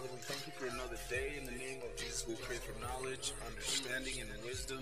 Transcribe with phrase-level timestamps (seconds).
[0.00, 1.36] Father, we thank you for another day.
[1.36, 4.80] In the name of Jesus, we pray for knowledge, understanding, and wisdom.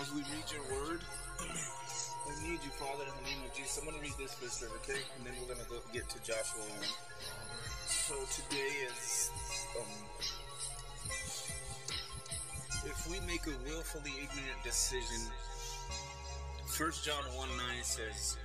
[0.00, 1.04] As we read your word,
[1.36, 3.76] we need you, Father, in the name of Jesus.
[3.76, 5.04] I'm going to read this verse, okay?
[5.20, 6.80] And then we're going to go get to Joshua 1.
[7.92, 9.28] So today is,
[9.76, 9.92] um,
[12.88, 15.28] if we make a willfully ignorant decision,
[16.72, 18.40] 1 John 1 9 says,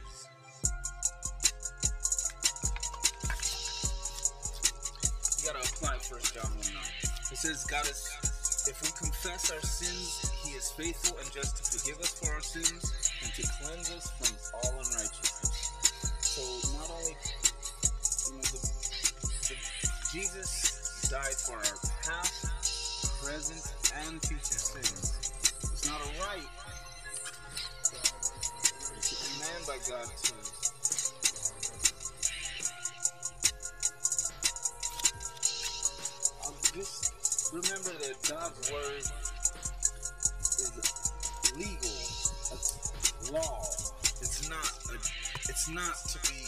[5.84, 6.84] you apply First John 1 9.
[7.32, 8.07] It says, God is,
[8.69, 12.41] if we confess our sins, He is faithful and just to forgive us for our
[12.41, 15.71] sins and to cleanse us from all unrighteousness.
[16.21, 16.41] So,
[16.77, 17.15] not only,
[18.27, 18.60] you know, the,
[19.50, 19.55] the,
[20.11, 23.63] Jesus died for our past, present,
[24.07, 25.32] and future sins.
[25.71, 26.50] It's not a right,
[28.96, 30.53] it's a command by God to
[37.53, 39.11] remember that God's word is
[41.55, 41.77] legal.
[41.77, 43.61] It's law.
[44.22, 44.72] It's not.
[44.89, 44.95] A,
[45.50, 46.42] it's not to be.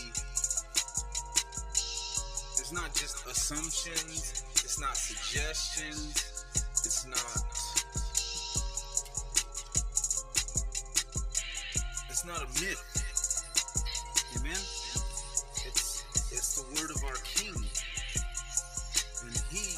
[2.58, 4.44] It's not just assumptions.
[4.64, 6.44] It's not suggestions.
[6.84, 7.38] It's not.
[12.10, 12.82] It's not a myth.
[14.40, 14.62] Amen.
[15.68, 17.54] It's it's the word of our King
[19.26, 19.76] and he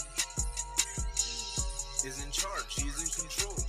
[2.08, 2.72] is in charge.
[2.80, 3.60] He's in control.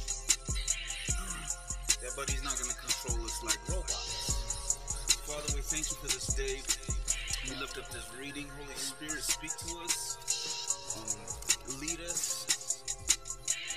[2.14, 4.78] But he's not going to control us like robots.
[5.26, 6.58] Father, we thank you for this day.
[7.50, 8.46] We lift up this reading.
[8.58, 10.18] Holy Spirit, speak to us.
[10.98, 12.82] Um, lead us.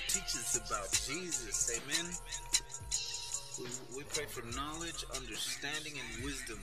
[0.08, 1.70] Teach us about Jesus.
[1.78, 2.10] Amen.
[3.58, 6.58] We, we pray for knowledge, understanding, and wisdom.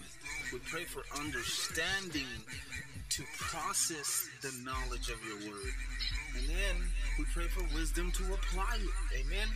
[0.51, 2.27] We pray for understanding
[3.09, 5.73] to process the knowledge of your word.
[6.35, 6.75] And then
[7.19, 9.19] we pray for wisdom to apply it.
[9.19, 9.47] Amen.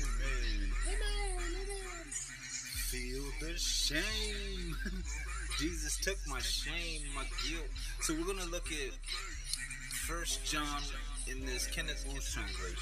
[0.00, 0.70] Amen.
[0.86, 2.06] Amen.
[2.86, 4.76] Feel the shame.
[5.58, 7.66] Jesus took my shame, my guilt.
[8.02, 8.94] So we're gonna look at
[10.06, 10.80] First John
[11.28, 12.78] in this Kenneth Wuest translation.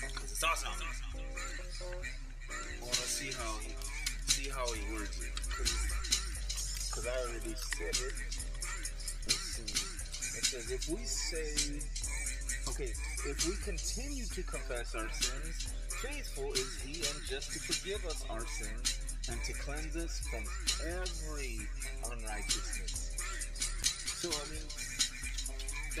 [0.00, 0.70] Because it's awesome.
[1.16, 3.74] I wanna see how he
[4.30, 5.34] see how he words it.
[6.86, 8.14] Because I already said it.
[9.26, 9.98] Let's see.
[10.38, 11.82] It says, if we say,
[12.72, 12.92] okay,
[13.28, 15.68] if we continue to confess our sins,
[16.00, 18.96] faithful is He and just to forgive us our sins
[19.28, 20.40] and to cleanse us from
[20.80, 21.60] every
[22.08, 23.12] unrighteousness.
[24.16, 24.64] So, I mean,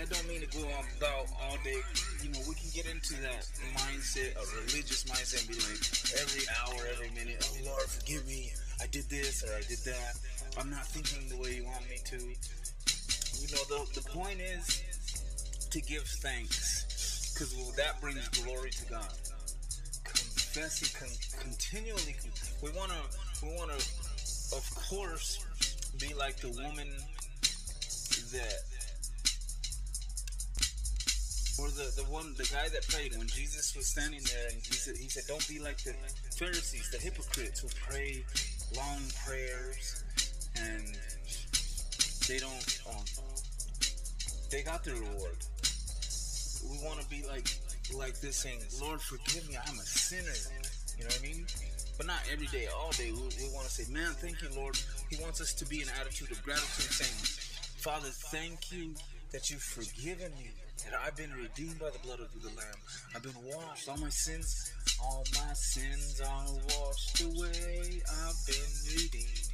[0.00, 1.76] that don't mean to go on about all day.
[2.24, 3.44] You know, we can get into that
[3.76, 5.84] mindset, a religious mindset, and be like,
[6.24, 8.52] every hour, every minute, oh Lord, forgive me.
[8.80, 10.16] I did this or I did that.
[10.56, 12.16] I'm not thinking the way you want me to.
[12.16, 14.82] You know, the, the point is
[15.72, 19.08] to give thanks because well, that brings glory to God.
[20.04, 22.14] Confessing con- continually.
[22.62, 25.44] We want to, we want to, of course,
[25.98, 26.88] be like the woman
[28.32, 28.60] that
[31.58, 34.72] or the, the one the guy that prayed when Jesus was standing there and he
[34.72, 35.94] said he said don't be like the
[36.36, 38.24] Pharisees the hypocrites who pray
[38.74, 40.02] long prayers
[40.56, 40.96] and
[42.28, 43.04] they don't um,
[44.50, 45.36] they got their reward
[46.70, 47.48] we want to be like
[47.94, 50.36] like this saying Lord forgive me I'm a sinner
[50.96, 51.46] you know what I mean
[51.96, 54.78] but not every day all day we, we want to say man thank you Lord
[55.10, 57.18] he wants us to be in an attitude of gratitude saying
[57.78, 58.94] Father thank you
[59.32, 60.50] that you've forgiven me
[60.84, 62.80] that I've been redeemed by the blood of the Lamb.
[63.14, 63.88] I've been washed.
[63.88, 66.46] All my sins, all my sins are
[66.78, 68.02] washed away.
[68.26, 69.48] I've been redeemed.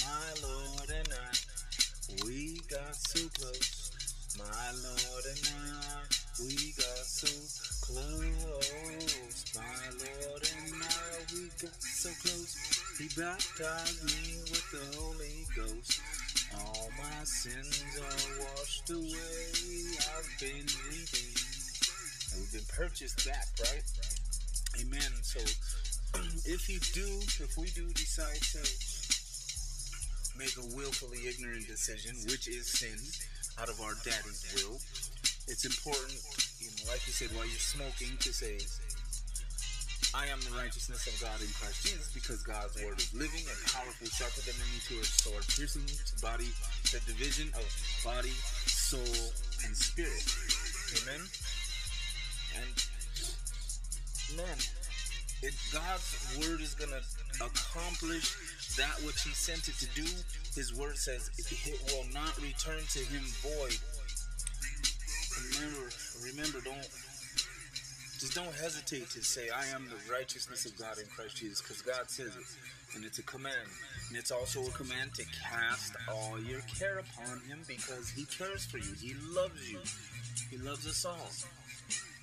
[0.00, 3.79] My Lord and I, we got so close.
[4.38, 6.02] My Lord and I,
[6.38, 7.26] we got so
[7.82, 9.44] close.
[9.56, 9.62] My
[9.98, 12.54] Lord and I, we got so close.
[12.98, 16.00] He baptized me with the Holy Ghost.
[16.54, 19.98] All my sins are washed away.
[19.98, 21.42] I've been redeemed.
[22.30, 23.82] And we've been purchased back, right?
[24.80, 25.12] Amen.
[25.22, 25.40] So
[26.46, 28.62] if you do, if we do decide to
[30.38, 32.96] make a willfully ignorant decision, which is sin,
[33.58, 34.78] out of our daddy's will,
[35.48, 36.20] it's important,
[36.60, 38.60] you know, like you said, while you're smoking, to say,
[40.14, 43.58] I am the righteousness of God in Christ Jesus because God's word is living and
[43.70, 46.50] powerful, sharper than any two-edged sword, piercing to body,
[46.90, 47.66] the division of
[48.02, 48.34] body,
[48.66, 49.32] soul,
[49.66, 50.26] and spirit.
[51.02, 51.22] Amen.
[52.58, 52.74] And
[54.34, 54.58] man,
[55.72, 56.10] God's
[56.42, 57.00] word is gonna
[57.38, 58.34] accomplish
[58.80, 60.08] that which He sent it to do.
[60.56, 63.76] His word says it will not return to Him void.
[65.52, 65.84] remember,
[66.24, 66.88] remember, don't
[68.18, 71.82] just don't hesitate to say, "I am the righteousness of God in Christ Jesus," because
[71.82, 72.46] God says it,
[72.94, 73.68] and it's a command.
[74.08, 78.64] And it's also a command to cast all your care upon Him because He cares
[78.64, 78.92] for you.
[78.94, 79.80] He loves you.
[80.50, 81.30] He loves us all.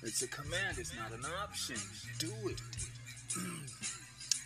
[0.02, 0.78] It's a command.
[0.78, 1.76] It's not an option.
[2.18, 2.60] Do it.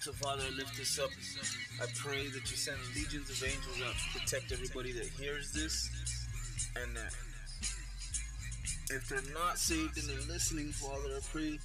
[0.02, 1.10] so, Father, I lift this up.
[1.81, 5.90] I pray that you send legions of angels out to protect everybody that hears this,
[6.75, 7.14] and that
[8.90, 11.56] if they're not saved and they're listening, Father, I pray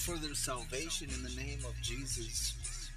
[0.00, 2.90] for their salvation in the name of Jesus.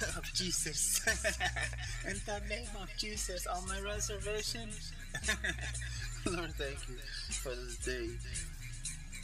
[0.16, 1.04] of Jesus.
[2.06, 4.70] in the name of Jesus, on my reservation.
[6.24, 6.94] Lord, thank you
[7.42, 8.10] for this day.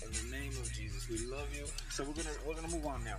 [0.02, 1.66] In the name of Jesus, we love you.
[1.90, 3.18] So we're gonna we're gonna move on now.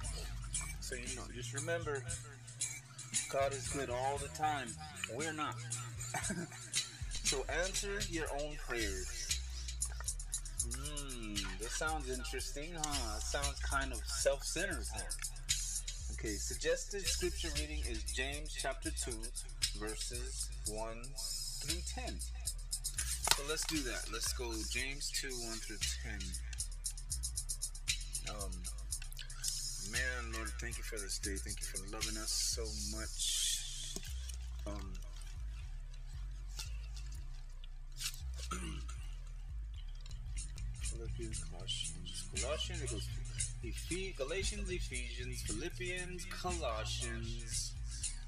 [0.85, 0.95] So
[1.33, 2.03] just remember,
[3.31, 4.67] God is good all the time.
[5.15, 5.55] We're not.
[7.23, 9.39] so answer your own prayers.
[10.61, 13.17] Hmm, this sounds interesting, huh?
[13.17, 15.01] It sounds kind of self-centered, huh?
[16.13, 19.11] Okay, suggested scripture reading is James chapter 2,
[19.79, 20.87] verses 1
[21.63, 22.13] through 10.
[22.19, 24.05] So let's do that.
[24.13, 25.77] Let's go James 2, 1 through
[28.27, 28.35] 10.
[28.35, 28.51] Um,
[29.95, 31.35] man, Lord, thank you for this day.
[31.35, 32.63] Thank you for loving us so
[32.95, 33.95] much.
[34.67, 34.93] Um,
[40.81, 43.07] Philippians, Colossians, Colossians, it goes
[43.63, 47.73] Ephes- Galatians, Ephesians, Philippians, Colossians,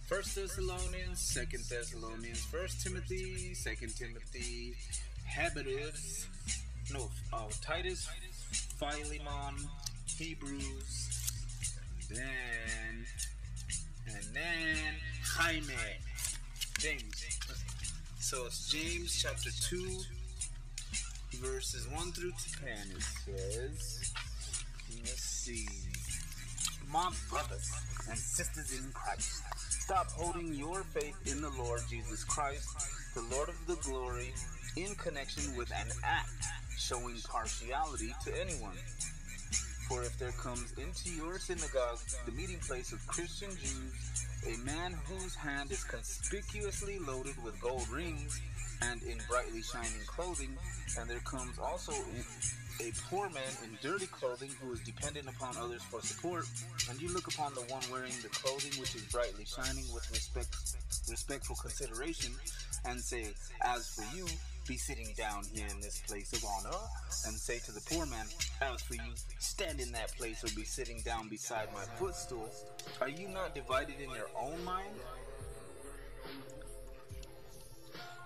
[0.07, 4.75] First Thessalonians, Second Thessalonians, First Timothy, Second Timothy,
[5.27, 5.93] Habakkuk,
[6.93, 8.07] no, uh, Titus,
[8.79, 9.55] Philemon,
[10.17, 11.06] Hebrews,
[12.09, 13.06] then,
[14.07, 14.95] and then
[15.25, 15.74] Jaime,
[16.80, 17.25] James.
[18.19, 20.00] So it's James chapter 2,
[21.42, 22.69] verses 1 through 10.
[22.95, 24.13] It says,
[25.01, 25.68] let's see.
[26.89, 27.71] My brothers
[28.09, 32.68] and sisters in Christ, stop holding your faith in the Lord Jesus Christ,
[33.13, 34.33] the Lord of the glory,
[34.77, 36.45] in connection with an act
[36.77, 38.77] showing partiality to anyone.
[39.87, 44.93] For if there comes into your synagogue, the meeting place of Christian Jews, a man
[45.05, 48.41] whose hand is conspicuously loaded with gold rings
[48.81, 50.57] and in brightly shining clothing,
[50.99, 51.93] and there comes also
[52.81, 56.45] a poor man in dirty clothing who is dependent upon others for support,
[56.89, 60.53] and you look upon the one wearing the clothing which is brightly shining with respect,
[61.09, 62.33] respectful consideration,
[62.85, 64.27] and say, As for you,
[64.67, 66.77] be sitting down here in this place of honor,
[67.25, 68.25] and say to the poor man,
[68.61, 72.49] As for you, stand in that place or be sitting down beside my footstool.
[72.99, 74.93] Are you not divided in your own mind?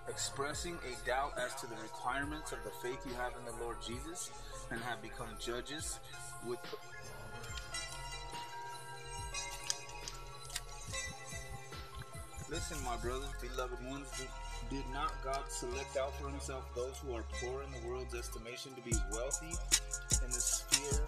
[0.09, 3.77] Expressing a doubt as to the requirements of the faith you have in the Lord
[3.85, 4.31] Jesus,
[4.71, 5.99] and have become judges
[6.47, 6.59] with.
[12.49, 14.07] Listen, my brothers, beloved ones,
[14.71, 18.71] did not God select out for himself those who are poor in the world's estimation
[18.71, 19.51] to be wealthy
[20.23, 21.03] in the sphere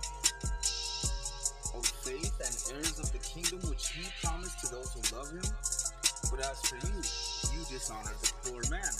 [1.71, 5.47] of faith and heirs of the kingdom which he promised to those who love him?
[6.27, 6.99] But as for you,
[7.55, 8.91] you dishonor the poor man.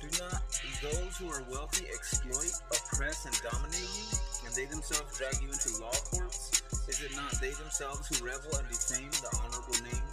[0.00, 0.40] Do not
[0.80, 4.08] those who are wealthy exploit, oppress, and dominate you,
[4.48, 6.64] and they themselves drag you into law courts?
[6.88, 10.06] Is it not they themselves who revel and defame the honorable name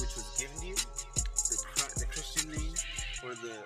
[0.00, 0.76] which was given to you?
[3.26, 3.58] Or the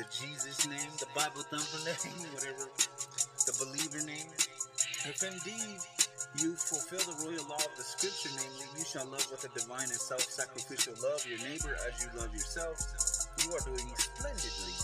[0.00, 2.72] the Jesus name, the Bible thumper name, whatever,
[3.44, 4.32] the believer name.
[5.04, 5.76] If indeed
[6.40, 9.92] you fulfill the royal law of the scripture, namely, you shall love with a divine
[9.92, 12.80] and self sacrificial love your neighbor as you love yourself,
[13.44, 14.76] you are doing splendidly.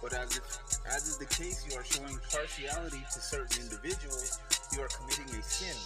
[0.00, 0.46] But as if
[0.88, 4.40] as is the case, you are showing partiality to certain individuals,
[4.72, 5.76] you are committing a sin,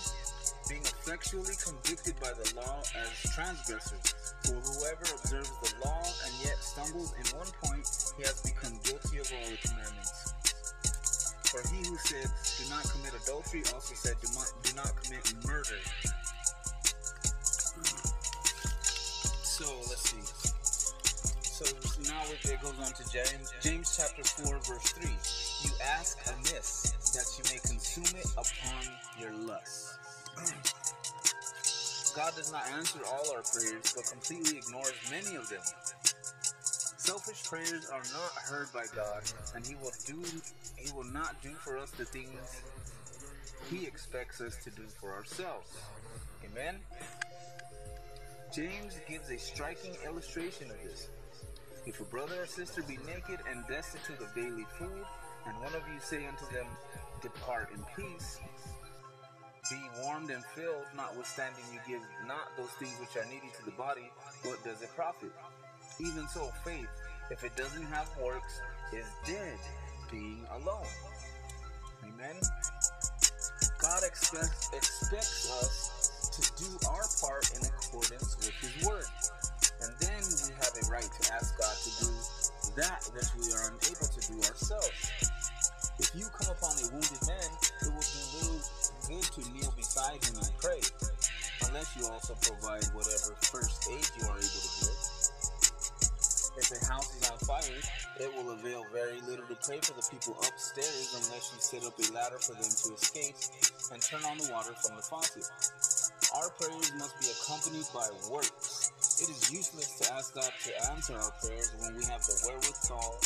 [0.75, 4.15] being convicted by the law as transgressors.
[4.43, 7.87] For whoever observes the law and yet stumbles in one point,
[8.19, 10.35] he has become guilty of all the commandments.
[11.47, 12.27] For he who said,
[12.59, 15.79] Do not commit adultery, also said, Do not, do not commit murder.
[19.47, 20.25] So let's see.
[21.55, 21.67] So
[22.11, 25.11] now it goes on to James, James chapter 4, verse 3.
[25.63, 28.83] You ask amiss that you may consume it upon
[29.21, 29.84] your lust.
[32.15, 35.63] God does not answer all our prayers, but completely ignores many of them.
[36.97, 39.23] Selfish prayers are not heard by God,
[39.55, 40.23] and He will do
[40.77, 42.63] He will not do for us the things
[43.71, 45.71] He expects us to do for ourselves.
[46.45, 46.77] Amen.
[48.55, 51.09] James gives a striking illustration of this.
[51.87, 55.05] If a brother or sister be naked and destitute of daily food,
[55.47, 56.67] And one of you say unto them,
[57.21, 58.39] Depart in peace,
[59.71, 63.73] be warmed and filled, notwithstanding you give not those things which are needed to the
[63.73, 64.11] body,
[64.43, 65.33] what does it profit?
[66.01, 66.89] Even so, faith,
[67.31, 68.61] if it doesn't have works,
[68.93, 69.59] is dead,
[70.11, 70.87] being alone.
[72.05, 72.37] Amen.
[73.81, 79.07] God expects, expects us to do our part in accordance with His Word.
[79.83, 82.13] And then we have a right to ask God to do
[82.77, 85.33] that which we are unable to do ourselves.
[85.99, 87.51] If you come upon a wounded man,
[87.83, 88.61] it will be little
[89.09, 90.81] good to kneel beside him and pray,
[91.69, 95.25] unless you also provide whatever first aid you are able to give.
[96.57, 97.83] If a house is on fire,
[98.21, 101.99] it will avail very little to pray for the people upstairs unless you set up
[101.99, 103.35] a ladder for them to escape
[103.91, 105.45] and turn on the water from the faucet.
[106.35, 108.93] Our prayers must be accompanied by works.
[109.21, 113.19] It is useless to ask God to answer our prayers when we have the wherewithal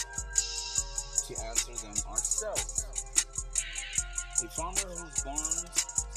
[1.29, 2.98] to answer them ourselves.
[4.39, 5.67] A farmer whose barns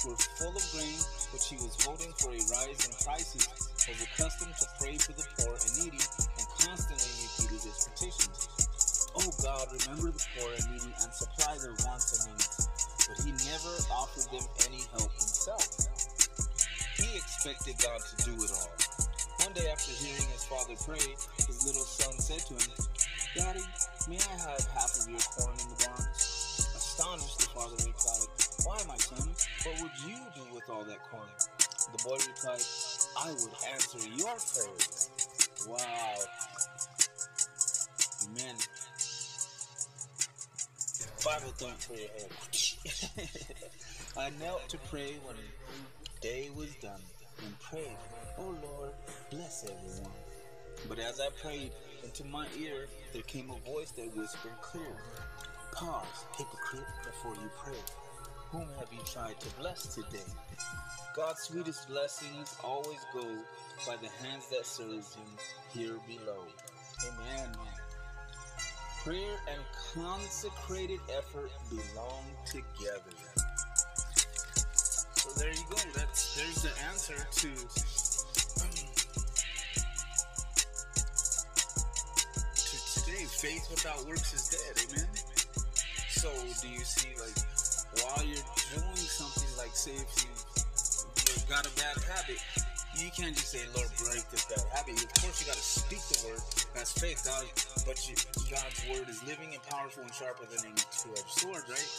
[0.05, 1.01] were full of grain,
[1.33, 5.25] which he was voting for a rise in prices, was accustomed to pray for the
[5.41, 5.97] poor and needy
[6.37, 8.45] and constantly repeated his petitions.
[9.17, 12.69] Oh God, remember the poor and needy and supply their wants and needs.
[13.09, 15.65] But he never offered them any help himself.
[17.01, 18.69] He expected God to do it all.
[19.41, 21.01] One day after hearing his father pray,
[21.41, 22.69] his little son said to him,
[23.33, 23.65] Daddy,
[24.05, 26.10] may I have half of your corn in the barns?
[26.91, 28.27] Astonished, the father replied,
[28.65, 29.29] Why, my son?
[29.63, 31.23] What would you do with all that corn?
[31.93, 32.61] The boy replied,
[33.17, 35.09] I would answer your prayers.
[35.69, 36.15] Wow.
[38.27, 38.55] Amen.
[41.23, 43.29] Bible thump for your head.
[44.17, 45.37] I knelt to pray when
[46.19, 47.01] day was done
[47.41, 47.95] and prayed,
[48.37, 48.91] Oh Lord,
[49.29, 50.11] bless everyone.
[50.89, 51.71] But as I prayed,
[52.03, 54.95] into my ear there came a voice that whispered clear,
[55.81, 57.73] Pause, hypocrite, before you pray.
[58.51, 60.21] Whom have you tried to bless today?
[61.15, 63.25] God's sweetest blessings always go
[63.87, 65.25] by the hands that serves him
[65.73, 66.43] here below.
[67.07, 67.49] Amen.
[69.03, 69.61] Prayer and
[69.95, 73.17] consecrated effort belong together.
[75.15, 75.77] So there you go.
[75.95, 77.49] That's there's the answer to.
[83.41, 84.85] Faith without works is dead.
[84.91, 85.20] Amen.
[89.81, 90.29] Say if you
[91.49, 92.37] got a bad habit,
[92.93, 95.01] you can't just say, Lord, break this bad habit.
[95.01, 96.37] Of course, you got to speak the word.
[96.77, 97.49] That's faith, God.
[97.89, 98.13] But you,
[98.45, 101.89] God's word is living and powerful and sharper than any two-edged sword, right?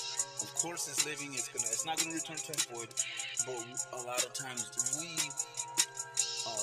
[0.46, 1.34] Of course, it's living.
[1.34, 1.66] It's gonna.
[1.74, 2.86] It's not gonna return to void.
[3.50, 3.66] But
[3.98, 4.62] a lot of times
[5.02, 5.18] we
[6.46, 6.62] uh,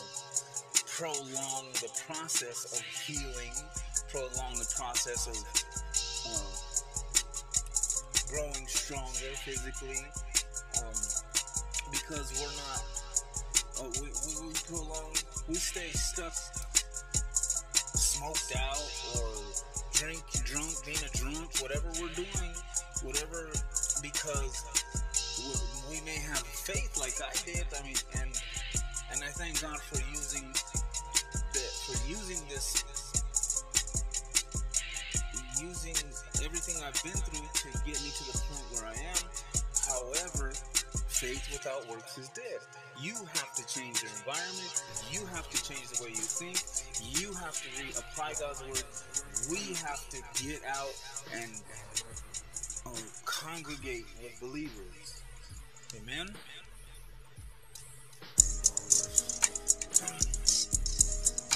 [0.87, 3.51] prolong the process of healing,
[4.07, 5.35] prolong the process of
[6.31, 6.47] uh,
[8.31, 9.99] growing stronger physically,
[11.91, 12.99] because we're not
[13.79, 15.15] uh, we, we, we prolong,
[15.47, 16.33] we stay stuck,
[17.95, 18.83] smoked out,
[19.15, 19.31] or
[19.93, 22.51] drink, drunk, being a drunk, whatever we're doing,
[23.03, 23.47] whatever,
[24.01, 24.65] because
[25.39, 27.65] we, we may have faith like I did.
[27.71, 28.31] I mean, and
[29.13, 30.43] and I thank God for using
[31.53, 32.83] the, for using this,
[35.61, 35.95] using
[36.43, 39.23] everything I've been through to get me to the point where I am.
[39.87, 40.53] However,
[41.19, 42.63] faith without works is dead.
[43.01, 44.83] You have to change your environment.
[45.11, 46.63] You have to change the way you think.
[47.19, 48.87] You have to reapply God's word.
[49.51, 50.95] We have to get out
[51.35, 51.51] and
[52.85, 55.19] um, congregate with believers.
[55.99, 56.31] Amen.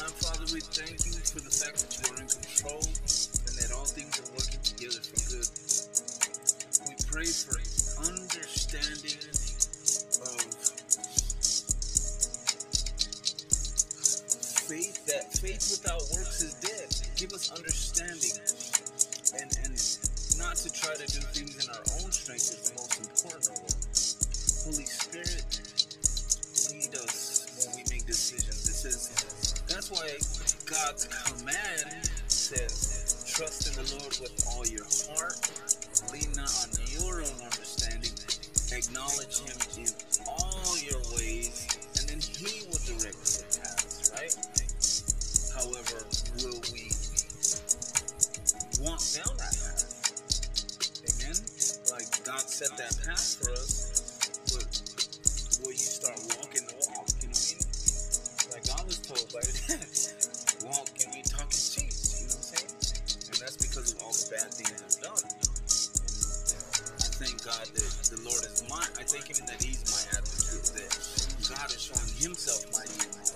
[0.03, 3.71] Our Father, we thank you for the fact that you are in control and that
[3.71, 5.47] all things are working together for good.
[6.83, 7.55] We pray for
[8.03, 9.52] understanding
[15.23, 16.91] that faith without works is dead.
[17.15, 18.35] Give us understanding
[19.39, 19.73] and and
[20.37, 23.57] not to try to do things in our own strength is the most important of
[23.63, 23.73] all.
[24.65, 25.45] Holy Spirit,
[26.71, 28.67] lead us when we make decisions.
[28.67, 30.09] It says that's why
[30.65, 35.37] God's command says, trust in the Lord with all your heart,
[36.11, 38.13] lean not on your own understanding,
[38.73, 39.89] acknowledge him in
[40.27, 41.67] all your ways,
[41.99, 43.17] and then he will direct
[52.63, 53.91] set that path for us,
[54.55, 54.63] but
[55.59, 57.11] will you start walking the walk?
[57.19, 57.67] You know what I mean?
[58.55, 59.51] Like I was told, like,
[60.71, 61.91] walk and we talking cheap.
[61.91, 62.71] You know what I'm saying?
[63.27, 65.27] And that's because of all the bad things I've done.
[65.27, 68.79] And I thank God that the Lord is my.
[68.95, 70.63] I thank Him that He's my advocate.
[70.79, 70.87] That
[71.51, 73.27] God is showing Himself mighty in my.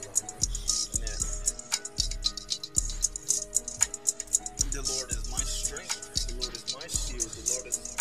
[4.72, 6.32] The Lord is my strength.
[6.32, 7.28] The Lord is my shield.
[7.28, 7.97] The Lord is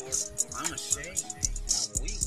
[0.00, 0.16] Lord,
[0.58, 1.22] I'm ashamed.
[1.26, 2.22] I'm weak.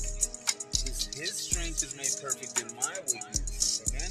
[0.80, 3.82] His, his strength is made perfect in my weakness.
[3.90, 4.10] Amen.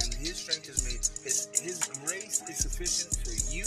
[0.00, 1.02] And His strength is made.
[1.24, 3.64] His His grace is sufficient for you,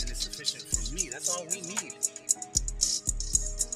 [0.00, 1.10] and it's sufficient for me.
[1.10, 1.96] That's all we need.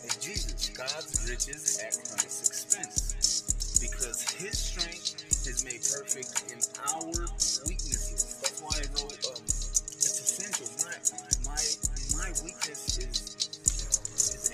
[0.01, 7.05] And Jesus, God's riches at Christ's expense, because His strength is made perfect in our
[7.69, 8.41] weaknesses.
[8.41, 9.21] That's why I wrote.
[9.29, 10.69] Um, it's essential.
[10.85, 10.97] My
[11.45, 11.61] my
[12.17, 13.30] my weakness is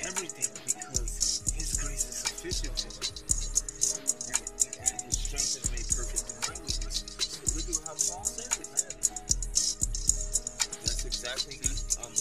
[0.07, 3.11] everything because His grace is sufficient for me,
[4.79, 7.11] and, His strength is made perfect in my weaknesses.
[7.19, 8.95] So look at how Paul says it, man.
[10.87, 11.59] That's exactly
[12.03, 12.15] um.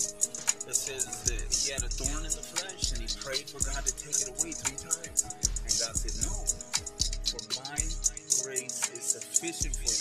[0.66, 3.86] It says that he had a thorn in the flesh, and he prayed for God
[3.86, 6.34] to take it away three times, and God said, "No,
[7.30, 7.78] for my
[8.42, 9.94] grace is sufficient for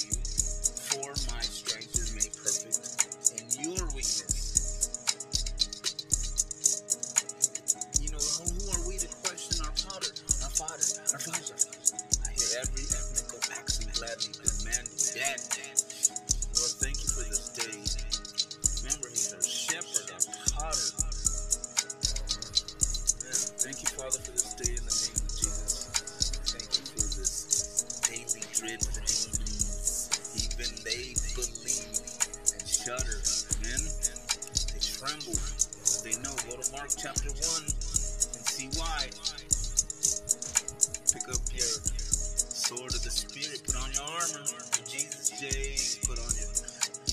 [43.15, 43.63] Spirit.
[43.67, 44.45] Put on your armor.
[44.91, 46.07] Jesus J.
[46.07, 46.51] Put on your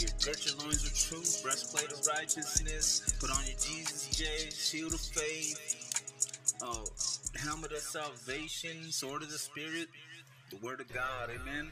[0.02, 3.14] your girt loins with truth, breastplate of righteousness.
[3.20, 6.86] Put on your Jesus J, shield of faith, oh,
[7.38, 9.90] helmet of salvation, sword of the Spirit,
[10.50, 11.30] the Word of God.
[11.30, 11.72] Amen.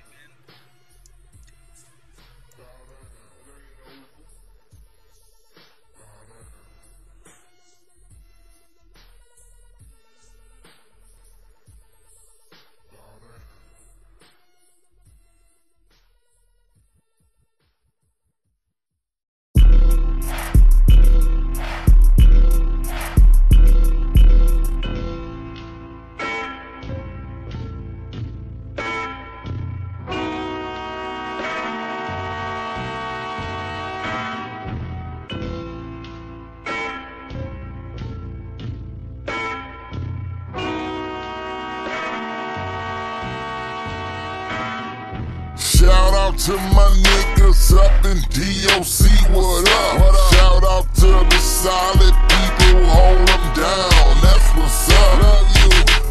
[46.49, 50.15] To my niggas up in DOC, what up?
[50.33, 55.19] Shout out to the solid people, hold them down, that's what's up.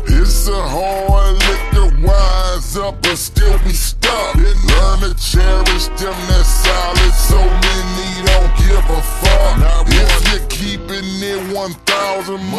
[0.06, 3.16] It's a hard liquor, wise up, but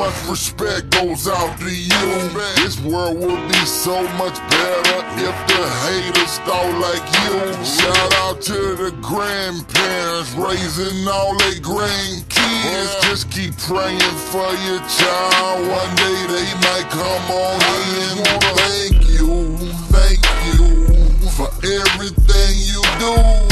[0.09, 2.29] much respect goes out to you.
[2.57, 7.37] This world would be so much better if the haters thought like you.
[7.63, 13.01] Shout out to the grandparents raising all their grandkids.
[13.03, 15.67] Just keep praying for your child.
[15.69, 17.59] One day they might come on
[18.01, 18.17] in.
[18.65, 19.57] Thank you,
[19.93, 23.49] thank you for everything you do.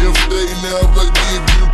[0.00, 1.67] If they never give you